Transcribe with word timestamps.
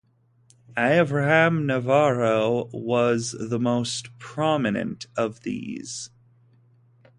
Avraham 0.77 1.63
Navarro 1.67 2.69
was 2.73 3.33
the 3.39 3.59
most 3.59 4.17
prominent 4.17 5.05
of 5.15 5.41
these. 5.41 6.09